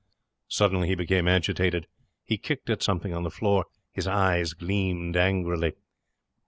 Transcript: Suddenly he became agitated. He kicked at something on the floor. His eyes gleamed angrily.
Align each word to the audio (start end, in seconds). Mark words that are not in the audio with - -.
Suddenly 0.47 0.87
he 0.87 0.95
became 0.95 1.27
agitated. 1.27 1.85
He 2.23 2.39
kicked 2.39 2.71
at 2.71 2.81
something 2.81 3.13
on 3.13 3.21
the 3.21 3.29
floor. 3.29 3.67
His 3.91 4.07
eyes 4.07 4.53
gleamed 4.53 5.15
angrily. 5.15 5.73